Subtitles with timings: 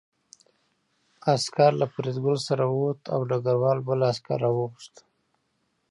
[1.33, 4.93] عسکر له فریدګل سره ووت او ډګروال بل عسکر راوغوښت